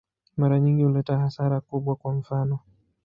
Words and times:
Mara 0.37 0.59
nyingi 0.59 0.83
huleta 0.83 1.17
hasara 1.17 1.61
kubwa, 1.61 1.95
kwa 1.95 2.13
mfano. 2.13 2.59